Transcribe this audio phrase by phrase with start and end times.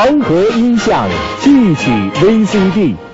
[0.00, 1.08] 黄河音像
[1.40, 3.07] 戏曲 VCD。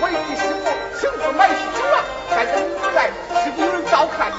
[0.00, 3.06] 我一替师傅请去买酒了但是你不在
[3.42, 4.33] 师傅有人照看。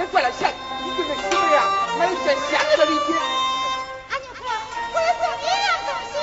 [0.00, 0.50] 别怪了嫌
[0.82, 3.14] 你给他媳妇啊买一件现代的礼品
[4.08, 4.46] 俺就说
[4.94, 6.16] 我要送你一样东西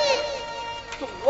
[0.98, 1.28] 送我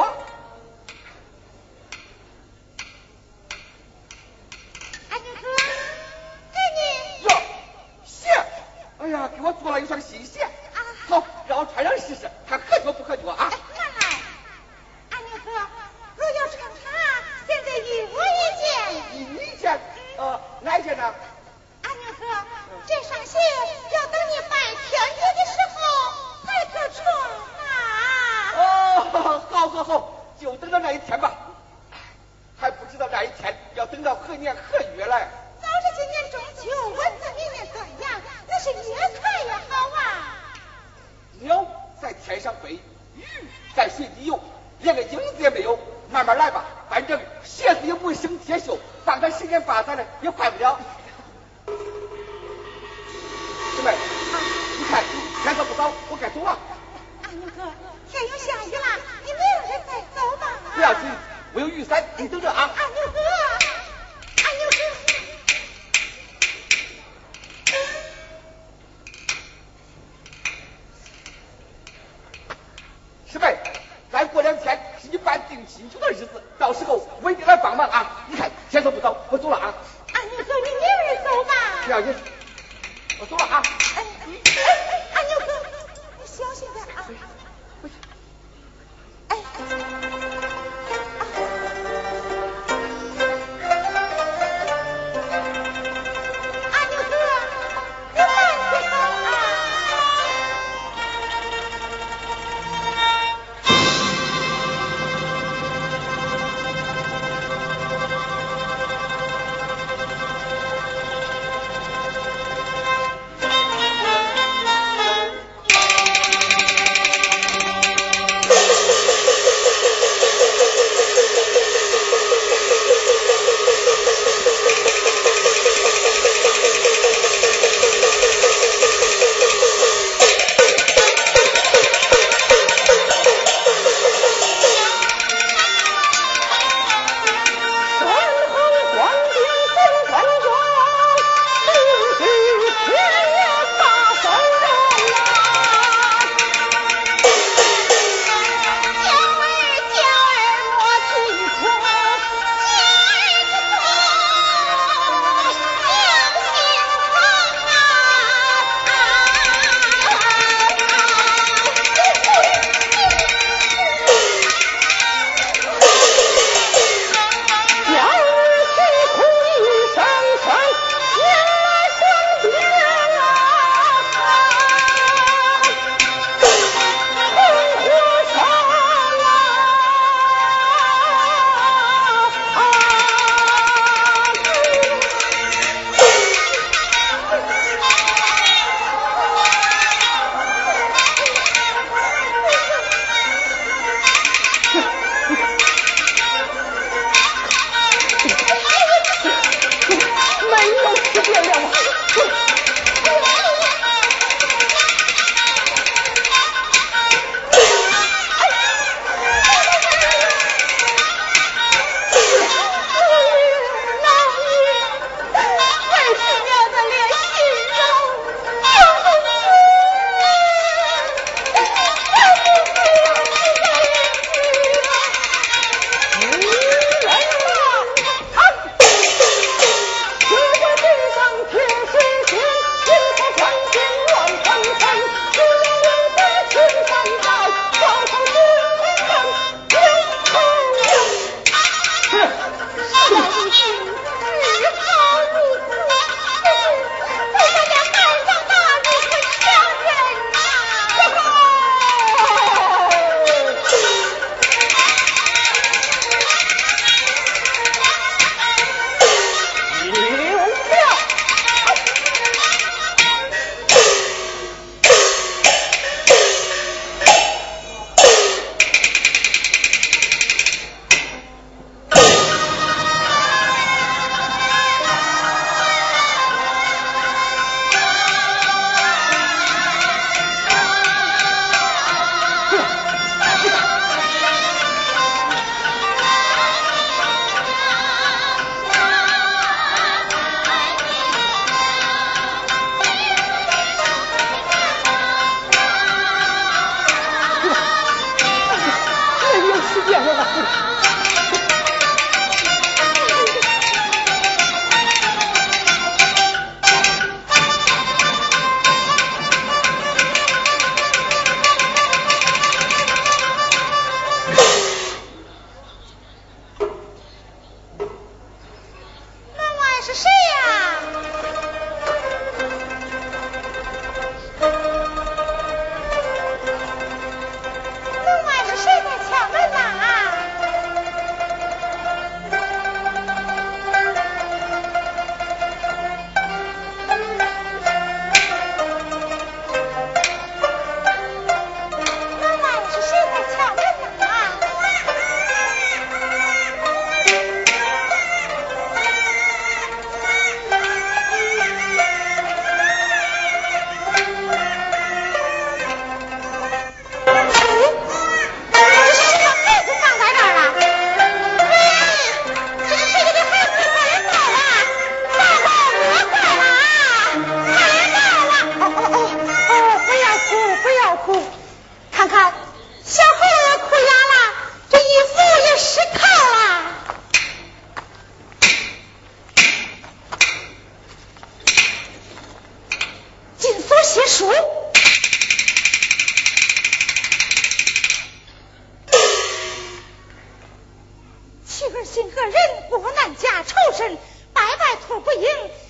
[391.86, 392.34] 心何忍？
[392.70, 393.98] 国难家仇深，
[394.34, 395.22] 百拜托不应，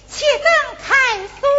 [0.09, 1.56] 岂能开锁。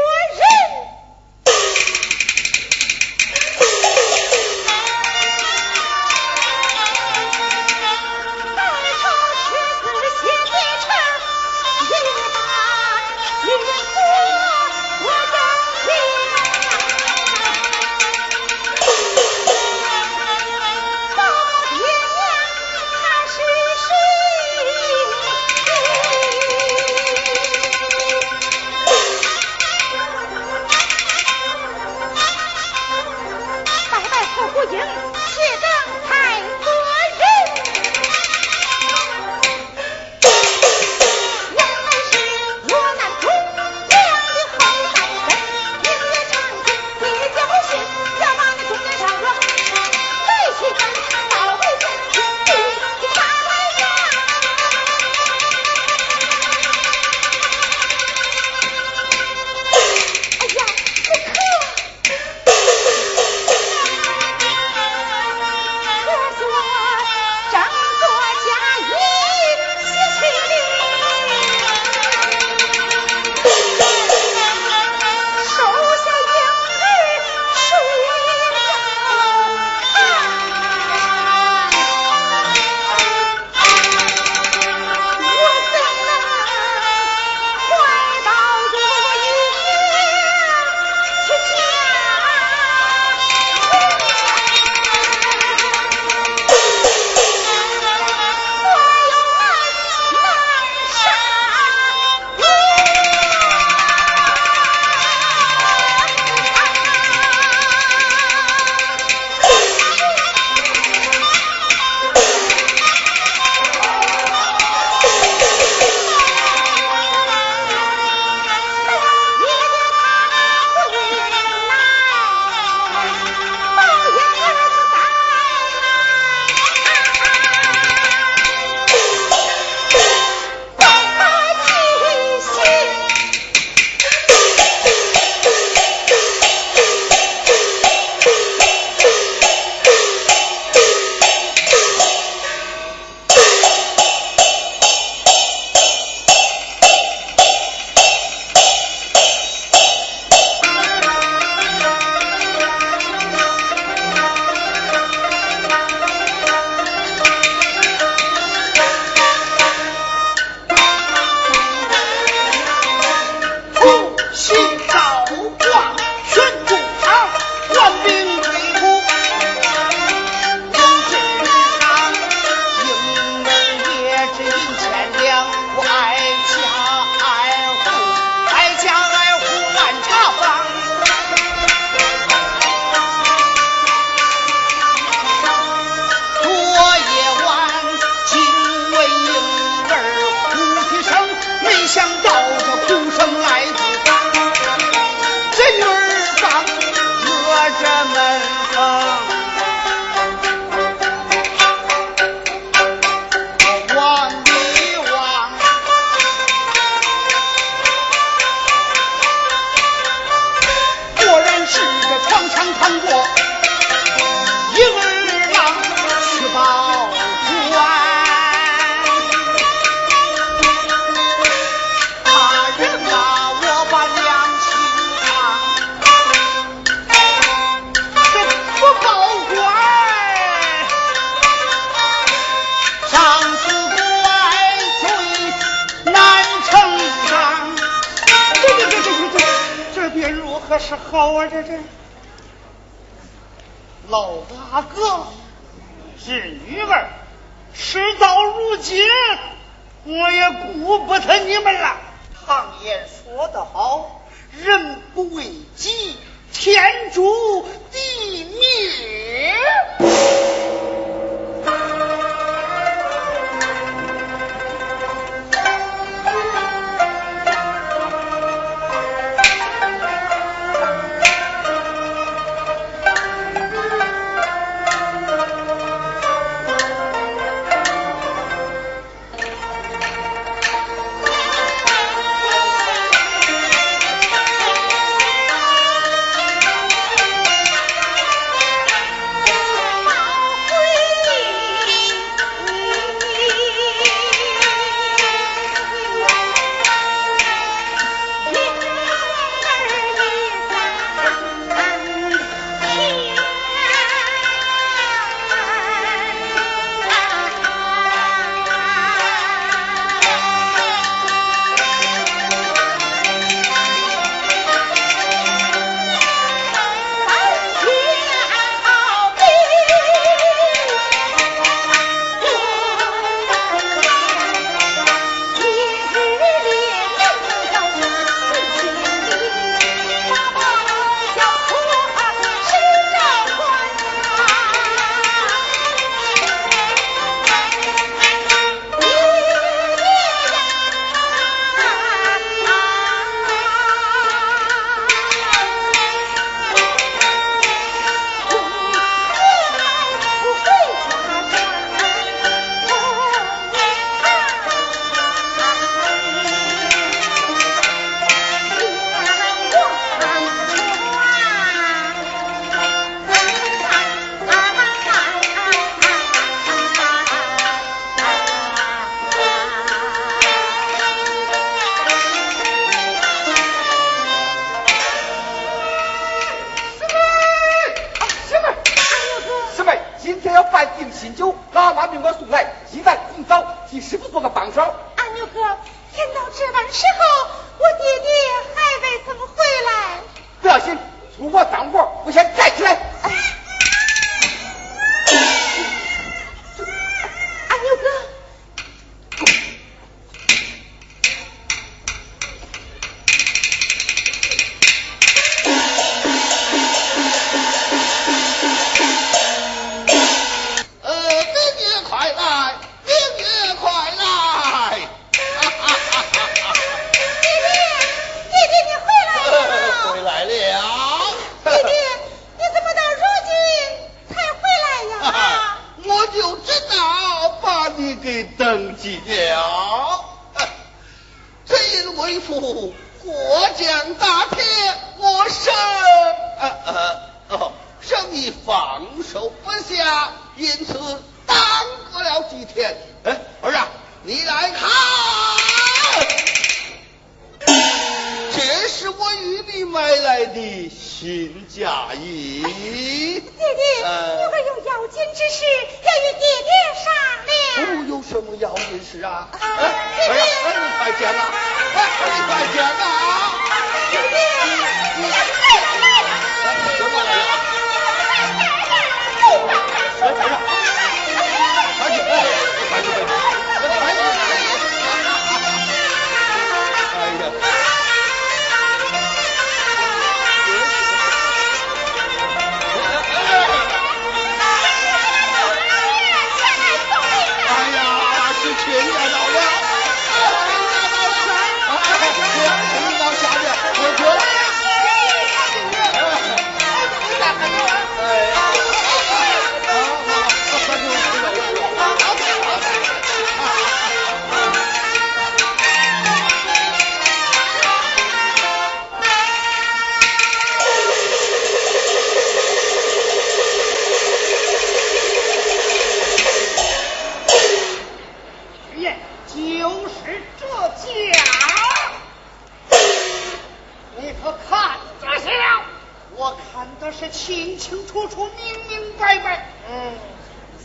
[526.73, 529.66] 看的是清清楚楚、明明白白。
[529.90, 530.12] 嗯，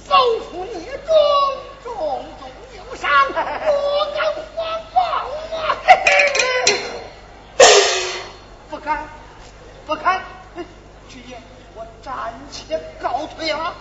[0.08, 1.04] 搜出你重
[1.84, 4.58] 重重有伤， 不敢放
[4.94, 5.00] 放
[5.60, 5.78] 啊！
[8.70, 9.08] 不敢，
[9.86, 10.24] 不敢。
[11.10, 11.38] 军爷，
[11.76, 13.74] 我暂且告退了。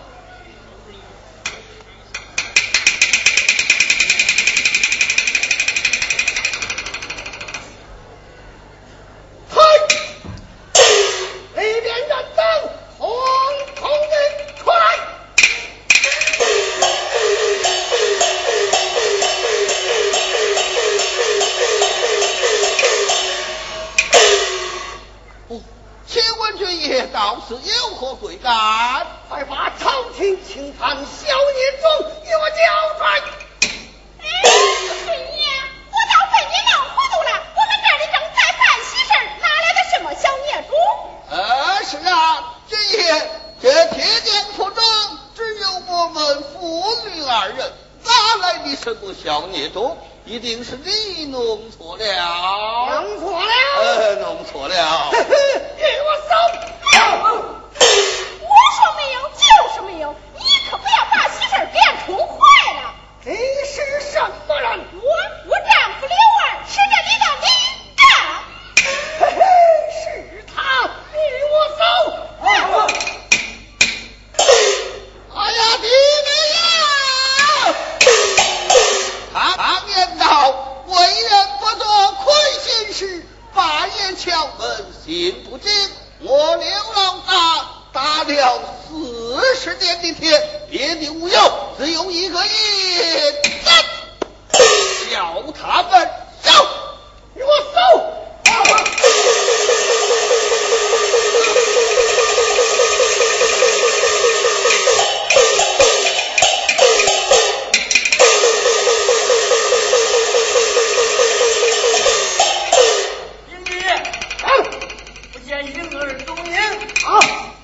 [115.73, 116.61] 庆二周年。
[117.01, 117.62] 好。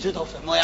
[0.00, 0.59] 知道什么呀？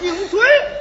[0.00, 0.77] 你还敢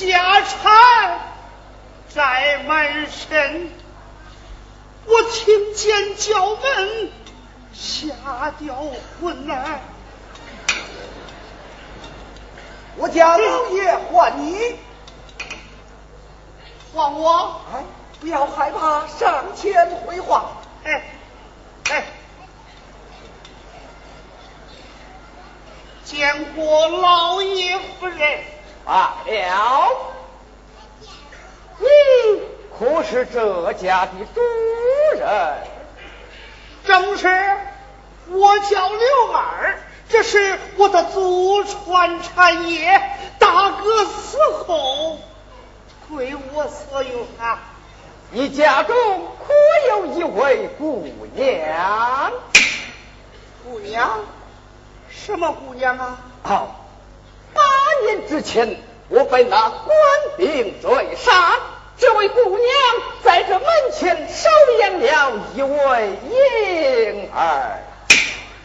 [0.00, 1.20] 家产
[2.08, 3.70] 在门身，
[5.06, 7.10] 我听见叫门，
[7.72, 8.74] 吓掉
[9.20, 9.80] 魂来。
[12.96, 14.76] 我家老爷唤你，
[16.92, 17.60] 唤我。
[17.72, 17.82] 哎，
[18.20, 20.44] 不要害怕，上前回话。
[20.84, 21.02] 哎，
[21.90, 22.04] 哎，
[26.04, 28.53] 见过老爷夫人。
[28.84, 29.88] 罢了，
[31.78, 31.86] 你
[32.78, 34.40] 可是这家的主
[35.18, 35.56] 人？
[36.84, 37.56] 正是，
[38.28, 39.78] 我叫刘二，
[40.08, 43.00] 这是我的祖传产业，
[43.38, 45.18] 大哥死后
[46.10, 47.60] 归我所有啊。
[48.30, 48.94] 你家中
[49.46, 49.54] 可
[49.88, 52.32] 有一位姑娘？
[53.64, 54.10] 姑娘？
[55.08, 56.18] 什么姑娘啊？
[56.42, 56.83] 好。
[58.04, 58.76] 八年之前，
[59.08, 59.96] 我被那官
[60.36, 61.54] 兵追杀，
[61.96, 62.68] 这位姑娘
[63.22, 67.80] 在这门前收养了一位婴儿。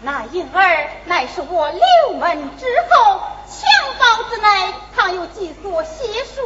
[0.02, 3.64] 那婴儿乃是我六门之后，襁
[3.98, 6.42] 褓之内藏有几所邪书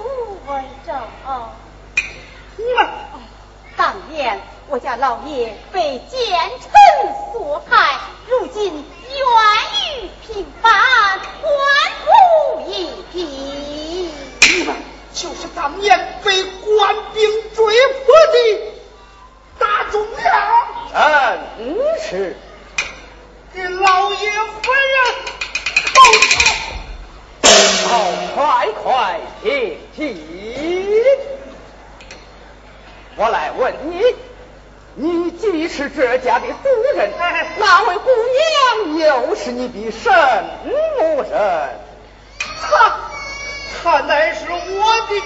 [0.47, 0.95] 为证。
[2.57, 2.87] 你们，
[3.75, 4.39] 当年
[4.73, 6.19] 我家老爷被奸
[6.59, 6.71] 臣
[7.31, 8.81] 所害，如今冤
[10.01, 10.71] 狱平反，
[11.43, 11.47] 官
[12.03, 12.09] 不
[12.71, 14.11] 一匹。
[14.41, 14.75] 你们
[15.13, 17.21] 就是当年被官兵
[17.53, 17.63] 追
[18.03, 18.73] 捕的
[19.59, 21.37] 大忠良。
[21.59, 22.35] 真是，
[23.53, 24.91] 给老爷夫人
[27.43, 27.47] 叩
[27.89, 27.91] 好，
[28.33, 30.25] 快快请起。
[33.15, 34.01] 我来问你，
[34.95, 36.53] 你既是这家的主
[36.95, 37.11] 人，
[37.57, 38.11] 那位姑
[38.85, 41.69] 娘又是你的什么人？
[42.61, 42.95] 她，
[43.83, 44.55] 她乃是我
[45.09, 45.19] 的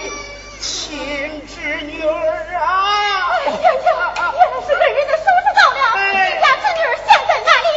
[0.61, 2.09] 亲侄女儿
[2.55, 3.27] 啊！
[3.29, 7.67] 哎呀呀，原来是被人家收拾到了，你家侄女儿现在哪里？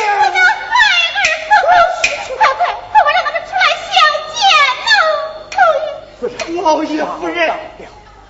[0.00, 2.60] 我的孩儿死后，快快
[2.92, 3.92] 快快让他们出来相
[4.32, 4.40] 见
[4.86, 6.62] 呐！
[6.62, 7.38] 老爷，老爷夫人。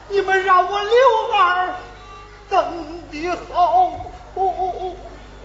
[0.09, 0.93] 你们让我刘
[1.33, 1.73] 二
[2.51, 2.59] 真
[3.13, 3.93] 的好，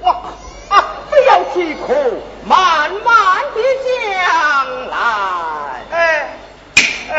[0.01, 0.22] 哇！
[1.10, 1.93] 不要啼哭，
[2.47, 4.95] 慢慢的讲来。
[5.91, 5.95] 哎
[7.10, 7.14] 哎。